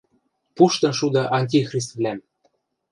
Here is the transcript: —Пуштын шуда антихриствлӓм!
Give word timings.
—Пуштын 0.55 0.93
шуда 0.99 1.23
антихриствлӓм! 1.37 2.19